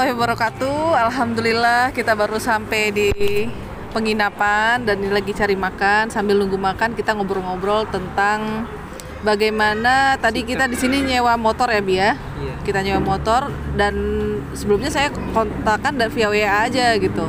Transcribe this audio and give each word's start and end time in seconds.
warahmatullahi 0.00 0.16
wabarakatuh. 0.32 0.80
Alhamdulillah 0.96 1.82
kita 1.92 2.16
baru 2.16 2.40
sampai 2.40 2.88
di 2.88 3.12
penginapan 3.92 4.80
dan 4.80 4.96
ini 4.96 5.12
lagi 5.12 5.36
cari 5.36 5.52
makan. 5.52 6.08
Sambil 6.08 6.40
nunggu 6.40 6.56
makan 6.56 6.96
kita 6.96 7.12
ngobrol-ngobrol 7.12 7.84
tentang 7.92 8.64
bagaimana 9.20 10.16
tadi 10.16 10.48
kita 10.48 10.72
di 10.72 10.80
sini 10.80 11.04
nyewa 11.04 11.36
motor 11.36 11.68
ya 11.68 11.84
Bi 11.84 12.00
ya. 12.00 12.16
Iya. 12.16 12.54
Kita 12.64 12.80
nyewa 12.80 13.12
motor 13.12 13.52
dan 13.76 13.92
sebelumnya 14.56 14.88
saya 14.88 15.12
kontakkan 15.36 16.00
dan 16.00 16.08
via 16.08 16.32
WA 16.32 16.64
aja 16.64 16.96
gitu. 16.96 17.28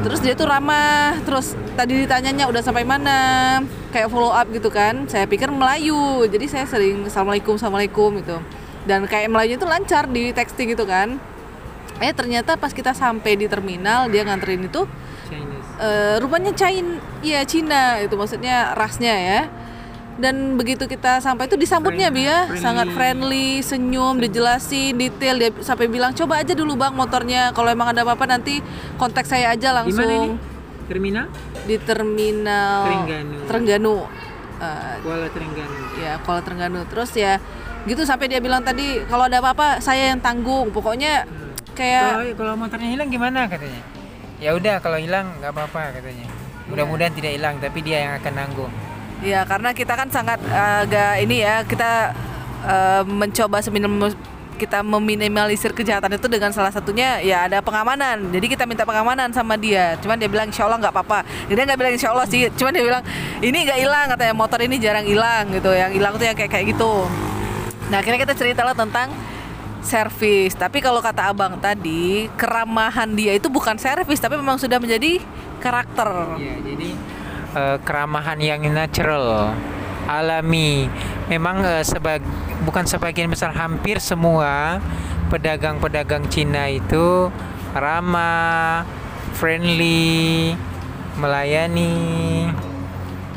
Terus 0.00 0.24
dia 0.24 0.32
tuh 0.32 0.48
ramah, 0.48 1.20
terus 1.28 1.52
tadi 1.76 2.08
ditanyanya 2.08 2.48
udah 2.48 2.64
sampai 2.64 2.88
mana, 2.88 3.60
kayak 3.92 4.08
follow 4.08 4.32
up 4.32 4.48
gitu 4.48 4.72
kan. 4.72 5.04
Saya 5.12 5.28
pikir 5.28 5.52
Melayu, 5.52 6.24
jadi 6.24 6.48
saya 6.48 6.64
sering 6.64 7.04
assalamualaikum 7.04 7.60
assalamualaikum 7.60 8.16
gitu. 8.24 8.40
Dan 8.88 9.04
kayak 9.04 9.28
Melayu 9.28 9.60
itu 9.60 9.68
lancar 9.68 10.08
di 10.08 10.32
texting 10.32 10.72
gitu 10.72 10.88
kan. 10.88 11.20
Eh 11.98 12.12
ternyata 12.12 12.54
pas 12.54 12.70
kita 12.70 12.92
sampai 12.92 13.34
di 13.34 13.46
terminal 13.46 14.06
dia 14.06 14.20
nganterin 14.20 14.64
itu 14.64 14.84
Chinese. 15.24 15.68
eh, 15.78 16.14
rupanya 16.18 16.52
China, 16.52 16.92
ya 17.20 17.40
Cina 17.42 17.82
itu 17.98 18.14
maksudnya 18.14 18.72
rasnya 18.72 19.14
ya. 19.14 19.40
Dan 20.16 20.56
begitu 20.56 20.84
kita 20.84 21.20
sampai 21.20 21.44
itu 21.44 21.56
disambutnya 21.56 22.08
Bi 22.08 22.24
ya, 22.24 22.48
friendly. 22.48 22.56
sangat 22.58 22.88
friendly, 22.90 23.48
senyum, 23.60 24.16
dijelasin 24.16 24.96
detail 24.96 25.36
dia 25.36 25.52
sampai 25.60 25.86
bilang 25.86 26.12
coba 26.12 26.40
aja 26.40 26.52
dulu 26.52 26.72
Bang 26.72 26.96
motornya 26.96 27.52
kalau 27.52 27.68
emang 27.68 27.92
ada 27.92 28.00
apa-apa 28.00 28.24
nanti 28.26 28.64
kontak 28.96 29.24
saya 29.24 29.52
aja 29.52 29.76
Di 29.76 29.92
mana 29.92 30.08
ini? 30.08 30.16
langsung 30.16 30.28
Terminal? 30.86 31.26
di 31.66 31.76
terminal 31.78 32.80
Terengganu. 32.86 33.36
Terengganu. 33.44 33.96
Eh, 34.56 34.94
Kuala 35.02 35.28
Terengganu. 35.28 35.76
ya 35.98 36.12
Kuala 36.22 36.40
Terengganu. 36.40 36.80
Terus 36.86 37.10
ya 37.12 37.36
gitu 37.84 38.00
sampai 38.02 38.26
dia 38.26 38.40
bilang 38.40 38.62
tadi 38.62 39.04
kalau 39.04 39.28
ada 39.28 39.36
apa-apa 39.38 39.80
saya 39.80 40.14
yang 40.14 40.20
tanggung. 40.22 40.72
Pokoknya 40.72 41.28
kayak 41.76 42.04
Kalau 42.08 42.24
kalau 42.34 42.54
motornya 42.56 42.88
hilang 42.88 43.08
gimana 43.12 43.44
katanya? 43.46 43.82
Ya 44.40 44.56
udah 44.56 44.80
kalau 44.80 44.96
hilang 44.96 45.28
nggak 45.38 45.52
apa-apa 45.52 46.00
katanya. 46.00 46.26
Mudah-mudahan 46.66 47.12
tidak 47.14 47.32
hilang 47.36 47.54
tapi 47.60 47.78
dia 47.84 48.08
yang 48.08 48.12
akan 48.18 48.32
nanggung. 48.32 48.72
Ya 49.20 49.44
karena 49.44 49.70
kita 49.76 49.92
kan 49.94 50.08
sangat 50.08 50.40
eh, 50.42 50.82
agak 50.88 51.12
ini 51.20 51.36
ya 51.44 51.62
kita 51.62 52.16
eh, 52.64 53.02
mencoba 53.04 53.60
seminimal 53.60 54.12
kita 54.56 54.80
meminimalisir 54.80 55.76
kejahatan 55.76 56.16
itu 56.16 56.26
dengan 56.32 56.48
salah 56.48 56.72
satunya 56.72 57.20
ya 57.20 57.44
ada 57.44 57.60
pengamanan. 57.60 58.32
Jadi 58.32 58.56
kita 58.56 58.64
minta 58.64 58.88
pengamanan 58.88 59.30
sama 59.30 59.54
dia. 59.60 60.00
Cuman 60.00 60.16
dia 60.16 60.32
bilang 60.32 60.48
insya 60.48 60.64
Allah 60.64 60.80
nggak 60.80 60.94
apa-apa. 60.96 61.28
Dia 61.52 61.62
nggak 61.62 61.78
bilang 61.78 61.94
insya 61.94 62.08
Allah 62.10 62.26
sih. 62.26 62.48
Cuman 62.56 62.72
dia 62.72 62.84
bilang 62.84 63.04
ini 63.44 63.58
nggak 63.68 63.78
hilang 63.84 64.06
katanya 64.16 64.34
motor 64.34 64.58
ini 64.64 64.80
jarang 64.80 65.04
hilang 65.04 65.52
gitu. 65.52 65.70
Yang 65.70 65.92
hilang 66.00 66.12
tuh 66.16 66.26
yang 66.26 66.36
kayak 66.36 66.50
kayak 66.50 66.66
gitu. 66.72 66.92
Nah 67.92 67.96
akhirnya 68.02 68.20
kita 68.26 68.34
cerita 68.34 68.64
lah 68.64 68.74
tentang 68.74 69.12
servis. 69.86 70.58
Tapi 70.58 70.82
kalau 70.82 70.98
kata 70.98 71.30
abang 71.30 71.54
tadi 71.62 72.26
keramahan 72.34 73.14
dia 73.14 73.38
itu 73.38 73.46
bukan 73.46 73.78
servis 73.78 74.18
tapi 74.18 74.34
memang 74.34 74.58
sudah 74.58 74.82
menjadi 74.82 75.22
karakter. 75.62 76.34
Iya, 76.36 76.54
jadi 76.60 76.88
eh, 77.54 77.76
keramahan 77.86 78.38
yang 78.42 78.66
natural, 78.74 79.54
alami. 80.10 80.90
Memang 81.30 81.62
eh, 81.62 81.86
sebag 81.86 82.20
bukan 82.66 82.82
sebagian 82.82 83.30
besar 83.30 83.54
hampir 83.54 84.02
semua 84.02 84.82
pedagang-pedagang 85.30 86.26
Cina 86.30 86.70
itu 86.70 87.30
ramah, 87.74 88.86
friendly, 89.34 90.54
melayani, 91.18 92.46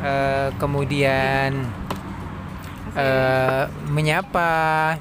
eh, 0.00 0.48
kemudian 0.56 1.68
eh, 2.96 3.64
menyapa. 3.88 4.96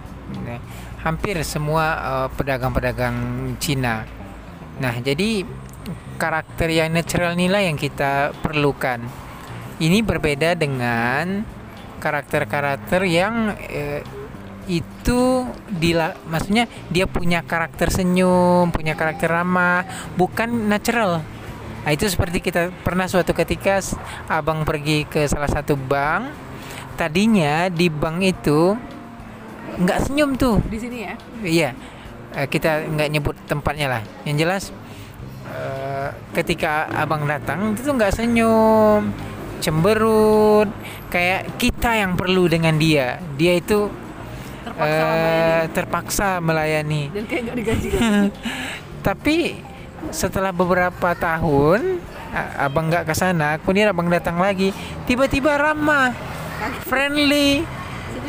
Nah, 0.45 0.61
Hampir 0.99 1.39
semua 1.47 1.85
eh, 1.95 2.27
pedagang-pedagang 2.35 3.15
Cina. 3.57 4.03
Nah, 4.79 4.95
jadi 4.99 5.43
karakter 6.19 6.71
yang 6.71 6.91
natural 6.91 7.35
inilah 7.35 7.63
yang 7.63 7.79
kita 7.79 8.35
perlukan. 8.43 8.99
Ini 9.79 10.03
berbeda 10.03 10.59
dengan 10.59 11.43
karakter-karakter 11.99 13.03
yang 13.07 13.55
eh, 13.71 14.03
itu 14.69 15.49
dila, 15.65 16.13
maksudnya 16.29 16.69
dia 16.93 17.09
punya 17.09 17.41
karakter 17.41 17.89
senyum, 17.89 18.69
punya 18.69 18.93
karakter 18.93 19.25
ramah, 19.25 19.81
bukan 20.13 20.69
natural. 20.69 21.25
Nah, 21.81 21.91
itu 21.95 22.05
seperti 22.05 22.37
kita 22.37 22.69
pernah 22.85 23.09
suatu 23.09 23.33
ketika 23.33 23.81
abang 24.29 24.61
pergi 24.61 25.09
ke 25.09 25.25
salah 25.25 25.49
satu 25.49 25.73
bank, 25.73 26.29
tadinya 26.99 27.65
di 27.71 27.89
bank 27.89 28.21
itu 28.21 28.77
nggak 29.77 29.99
senyum 30.07 30.33
tuh, 30.33 30.57
Di 30.65 30.77
sini 30.79 30.97
ya. 31.05 31.13
Iya, 31.39 31.69
eh, 32.33 32.47
kita 32.47 32.87
nggak 32.87 33.09
nyebut 33.09 33.35
tempatnya 33.45 33.99
lah. 33.99 34.01
Yang 34.23 34.37
jelas 34.41 34.63
eh, 35.49 36.09
ketika 36.33 36.87
abang 36.91 37.25
datang 37.25 37.73
itu 37.73 37.83
tuh 37.83 37.93
nggak 37.93 38.13
senyum, 38.13 39.09
cemberut, 39.59 40.69
kayak 41.09 41.57
kita 41.57 41.95
yang 41.95 42.15
perlu 42.15 42.47
dengan 42.47 42.75
dia. 42.77 43.19
Dia 43.35 43.57
itu 43.57 43.89
Terpaksa 44.59 44.85
eh, 44.85 45.09
melayani. 45.09 45.73
terpaksa 45.73 46.27
melayani. 46.39 47.01
dan 47.11 47.23
kayak 47.25 47.41
nggak 47.47 47.57
digaji. 47.57 47.87
Tapi 49.07 49.37
setelah 50.11 50.51
beberapa 50.51 51.11
tahun 51.15 51.99
abang 52.55 52.87
nggak 52.87 53.09
ke 53.09 53.13
sana, 53.17 53.57
kemudian 53.57 53.89
abang 53.89 54.05
datang 54.05 54.37
lagi, 54.37 54.69
tiba-tiba 55.09 55.57
ramah, 55.57 56.13
friendly, 56.85 57.65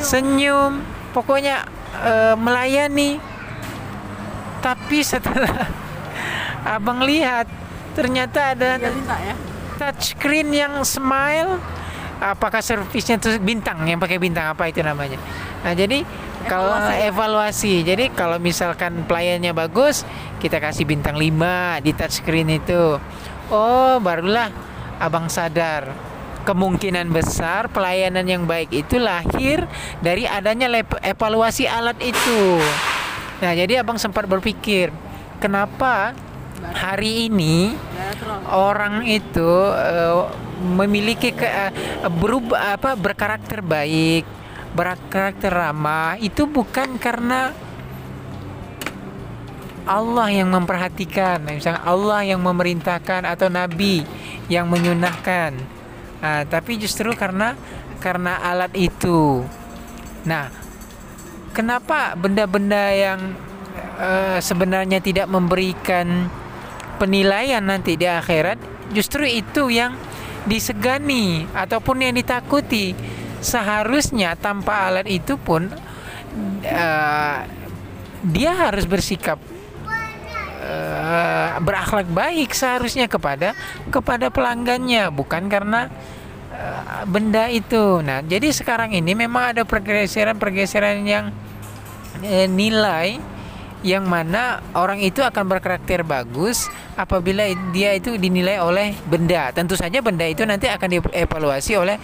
senyum, 0.01 0.81
pokoknya 1.13 1.67
eh, 2.05 2.35
melayani. 2.39 3.21
Tapi 4.61 5.01
setelah 5.01 5.69
abang 6.77 7.01
lihat 7.01 7.49
ternyata 7.97 8.55
ada 8.55 8.79
minta 8.79 9.17
ya. 9.19 9.35
touchscreen 9.77 10.49
yang 10.55 10.75
smile 10.87 11.59
apakah 12.21 12.61
servisnya 12.61 13.17
itu 13.17 13.41
bintang 13.41 13.83
yang 13.89 13.99
pakai 13.99 14.21
bintang 14.21 14.53
apa 14.53 14.69
itu 14.69 14.85
namanya 14.85 15.17
nah 15.65 15.73
jadi 15.73 16.05
kalau 16.47 16.73
Evaluasi 16.73 16.97
ya? 16.97 17.09
evaluasi 17.11 17.73
jadi 17.85 18.05
kalau 18.13 18.37
misalkan 18.41 19.05
pelayannya 19.05 19.53
bagus 19.53 20.05
kita 20.39 20.61
kasih 20.61 20.89
bintang 20.89 21.17
5 21.17 21.85
di 21.85 21.93
touchscreen 21.97 22.49
itu 22.61 23.01
oh 23.51 23.95
barulah 24.01 24.53
abang 25.01 25.27
sadar 25.33 26.10
kemungkinan 26.45 27.13
besar 27.13 27.69
pelayanan 27.69 28.25
yang 28.25 28.45
baik 28.49 28.73
itu 28.73 28.97
lahir 28.97 29.65
dari 30.01 30.25
adanya 30.25 30.71
evaluasi 31.05 31.69
alat 31.69 31.99
itu. 32.01 32.61
Nah 33.41 33.53
jadi 33.57 33.81
abang 33.81 33.97
sempat 33.97 34.29
berpikir 34.29 34.93
kenapa 35.41 36.13
hari 36.77 37.33
ini 37.33 37.73
orang 38.53 39.09
itu 39.09 39.51
eh, 39.75 40.21
memiliki 40.61 41.33
ke, 41.33 41.49
eh, 41.49 41.73
berubah 42.09 42.77
apa 42.77 42.93
berkarakter 42.95 43.65
baik, 43.65 44.29
berkarakter 44.77 45.49
ramah 45.49 46.21
itu 46.21 46.45
bukan 46.45 47.01
karena 47.01 47.57
Allah 49.89 50.29
yang 50.31 50.53
memperhatikan, 50.53 51.43
misalnya 51.43 51.83
Allah 51.83 52.23
yang 52.23 52.45
memerintahkan 52.45 53.27
atau 53.27 53.49
Nabi 53.51 54.05
yang 54.47 54.69
menyunahkan, 54.69 55.57
Ah, 56.21 56.45
tapi 56.45 56.77
justru 56.77 57.17
karena 57.17 57.57
karena 58.01 58.41
alat 58.45 58.73
itu. 58.77 59.45
Nah, 60.29 60.53
kenapa 61.57 62.13
benda-benda 62.17 62.93
yang 62.93 63.33
eh, 63.97 64.39
sebenarnya 64.41 65.01
tidak 65.01 65.27
memberikan 65.33 66.29
penilaian 67.01 67.65
nanti 67.65 67.97
di 67.97 68.05
akhirat 68.05 68.61
justru 68.93 69.25
itu 69.25 69.73
yang 69.73 69.97
disegani 70.45 71.49
ataupun 71.57 72.05
yang 72.05 72.15
ditakuti 72.17 72.93
seharusnya 73.41 74.37
tanpa 74.37 74.93
alat 74.93 75.09
itu 75.09 75.41
pun 75.41 75.73
eh, 76.61 77.39
dia 78.21 78.53
harus 78.53 78.85
bersikap 78.85 79.41
eh, 80.71 81.51
berakhlak 81.59 82.09
baik 82.11 82.55
seharusnya 82.55 83.11
kepada 83.11 83.59
kepada 83.91 84.31
pelanggannya 84.31 85.11
bukan 85.11 85.51
karena 85.51 85.91
eh, 86.55 87.05
benda 87.11 87.51
itu. 87.51 87.99
Nah, 88.01 88.23
jadi 88.23 88.55
sekarang 88.55 88.95
ini 88.95 89.19
memang 89.19 89.57
ada 89.57 89.63
pergeseran-pergeseran 89.67 91.03
yang 91.03 91.35
eh, 92.23 92.47
nilai 92.47 93.19
yang 93.81 94.05
mana 94.05 94.61
orang 94.77 95.01
itu 95.01 95.25
akan 95.25 95.49
berkarakter 95.49 96.05
bagus 96.05 96.69
apabila 97.01 97.49
dia 97.73 97.97
itu 97.97 98.21
dinilai 98.21 98.61
oleh 98.61 98.93
benda. 99.09 99.49
Tentu 99.57 99.73
saja 99.73 100.05
benda 100.05 100.29
itu 100.29 100.45
nanti 100.45 100.69
akan 100.69 101.01
dievaluasi 101.01 101.73
oleh 101.81 101.97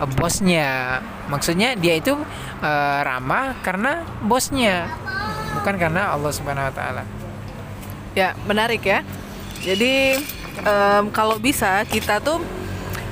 eh, 0.00 0.08
bosnya. 0.20 1.00
Maksudnya 1.32 1.76
dia 1.80 1.96
itu 1.96 2.12
eh, 2.60 2.98
ramah 3.00 3.56
karena 3.64 4.04
bosnya, 4.20 4.88
bukan 5.60 5.74
karena 5.80 6.12
Allah 6.12 6.32
Subhanahu 6.32 6.68
wa 6.68 6.74
taala. 6.76 7.23
Ya, 8.14 8.38
menarik 8.46 8.86
ya. 8.86 9.02
Jadi 9.58 10.22
um, 10.62 11.10
kalau 11.10 11.36
bisa 11.42 11.82
kita 11.90 12.22
tuh 12.22 12.38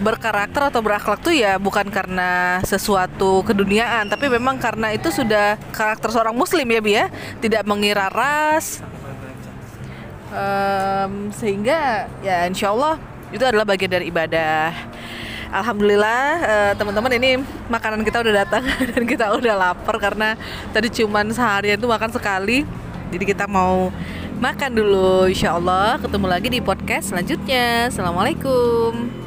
berkarakter 0.03 0.71
atau 0.71 0.83
berakhlak 0.83 1.23
tuh 1.23 1.35
ya 1.35 1.59
bukan 1.63 1.87
karena 1.91 2.59
sesuatu 2.67 3.43
keduniaan, 3.47 4.11
tapi 4.11 4.27
memang 4.27 4.59
karena 4.59 4.95
itu 4.95 5.11
sudah 5.11 5.59
karakter 5.75 6.11
seorang 6.11 6.35
muslim 6.35 6.67
ya, 6.71 6.81
Bi 6.81 6.93
ya. 6.95 7.07
Tidak 7.43 7.67
mengira 7.67 8.07
ras. 8.11 8.79
Um, 10.33 11.29
sehingga 11.35 12.09
ya 12.25 12.49
insya 12.49 12.73
Allah 12.73 12.97
itu 13.35 13.43
adalah 13.43 13.67
bagian 13.67 13.91
dari 13.91 14.07
ibadah. 14.09 14.71
Alhamdulillah 15.53 16.25
eh, 16.41 16.73
teman-teman 16.81 17.13
ini 17.21 17.37
makanan 17.69 18.01
kita 18.09 18.25
udah 18.25 18.35
datang 18.41 18.65
dan 18.97 19.03
kita 19.05 19.29
udah 19.37 19.53
lapar 19.53 20.01
karena 20.01 20.33
tadi 20.73 20.89
cuman 20.89 21.29
seharian 21.29 21.77
tuh 21.77 21.93
makan 21.93 22.09
sekali. 22.09 22.65
Jadi 23.13 23.25
kita 23.29 23.45
mau 23.45 23.93
makan 24.43 24.75
dulu. 24.75 25.31
Insya 25.31 25.55
Allah 25.55 26.03
ketemu 26.03 26.27
lagi 26.27 26.49
di 26.51 26.59
podcast 26.59 27.15
selanjutnya. 27.15 27.87
Assalamualaikum. 27.95 29.22